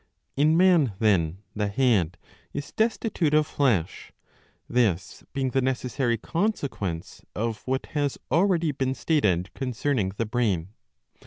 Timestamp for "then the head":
0.97-2.17